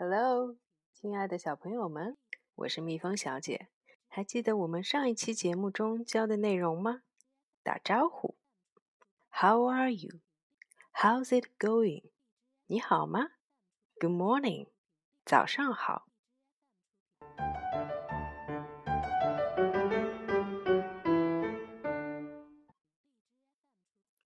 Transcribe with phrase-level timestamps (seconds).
[0.00, 0.54] Hello，
[0.92, 2.16] 亲爱的小朋友们，
[2.54, 3.66] 我是蜜蜂小姐。
[4.06, 7.02] 还记得我们上一期节目中教的内容吗？
[7.64, 8.36] 打招呼
[9.28, 10.20] ，How are you?
[10.94, 12.12] How's it going?
[12.66, 13.30] 你好吗
[13.98, 14.68] ？Good morning，
[15.24, 16.06] 早上好。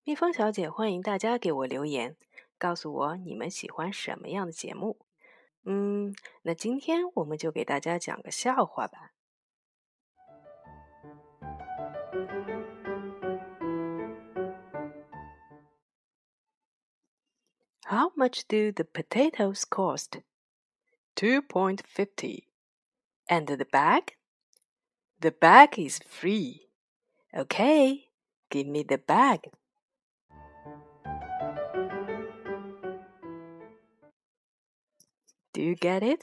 [0.04, 2.18] 蜜蜂小姐欢迎大家给我留言，
[2.58, 4.98] 告诉我你们喜欢什么样的节目。
[5.63, 6.13] 嗯，
[6.43, 9.13] 那今天我们就给大家讲个笑话吧。
[17.89, 20.21] How much do the potatoes cost?
[21.15, 22.47] Two point fifty.
[23.29, 24.17] And the bag?
[25.19, 26.69] The bag is free.
[27.33, 28.09] Okay,
[28.49, 29.51] give me the bag.
[35.52, 36.22] Do you get it？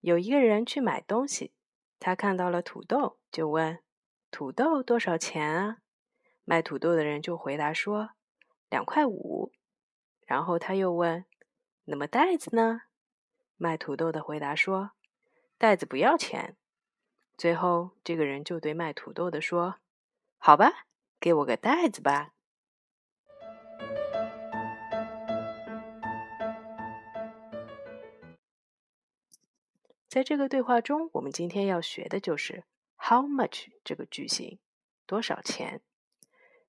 [0.00, 1.52] 有一个人去买东西，
[1.98, 3.78] 他看到了土豆，就问
[4.30, 5.78] ：“土豆多少钱啊？”
[6.44, 8.10] 卖土豆的人就回答说
[8.68, 9.52] ：“两块五。”
[10.26, 11.24] 然后他又问
[11.86, 12.82] ：“那么袋子呢？”
[13.56, 14.90] 卖土豆的回答说
[15.56, 16.56] ：“袋子不要钱。”
[17.38, 19.76] 最后这个人就对卖土豆的说
[20.36, 20.86] ：“好吧，
[21.18, 22.34] 给我个袋子吧。”
[30.12, 32.64] 在这个对话中，我们今天要学的就是
[32.98, 34.58] “how much” 这个句型，
[35.06, 35.80] 多少钱？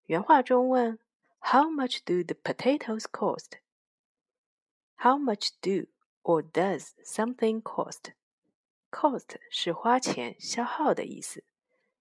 [0.05, 0.97] 原话中问
[1.41, 5.89] “How much do the potatoes cost？”How much do
[6.21, 11.43] or does something cost？Cost 是花钱、消耗的意思，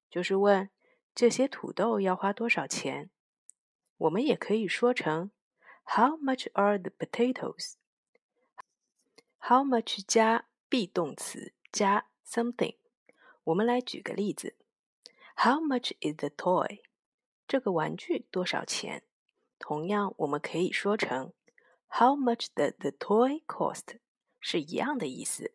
[0.09, 0.71] 就是问
[1.13, 3.11] 这些土豆要花多少钱。
[3.97, 5.33] 我们也可以说成
[5.87, 12.77] “How much are the potatoes？”How much 加 be 动词加 something。
[13.45, 14.57] 我们来举个例子
[15.37, 16.81] ：How much is the toy？
[17.47, 19.03] 这个玩具多少钱？
[19.59, 21.35] 同样，我们可以说成
[21.89, 23.99] How much does the toy cost？
[24.41, 25.53] 是一样的意思。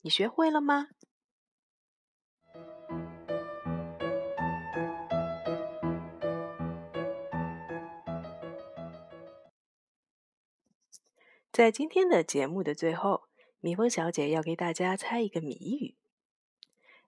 [0.00, 0.88] 你学会了吗？
[11.52, 13.29] 在今天的节目的最后。
[13.62, 15.94] 蜜蜂小姐要给大家猜一个谜语。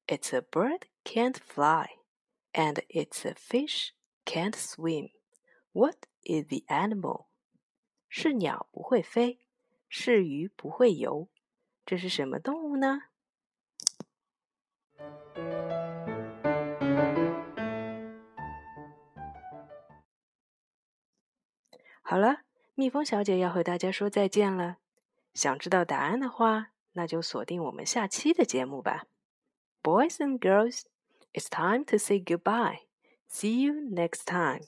[0.06, 1.86] It's a bird can't fly,
[2.52, 3.92] and it's a fish
[4.26, 5.12] can't swim.
[5.72, 7.28] What is the animal?
[8.10, 9.38] 是鸟不会飞，
[9.88, 11.28] 是鱼不会游，
[11.86, 13.04] 这是什么动物呢？
[22.02, 22.42] 好了，
[22.74, 24.76] 蜜蜂小姐要和大家说再见了。
[25.34, 29.06] 想知道答案的话，那就锁定我们下期的节目吧。
[29.82, 30.82] Boys and girls,
[31.32, 32.80] it's time to say goodbye.
[33.28, 34.60] See you next time.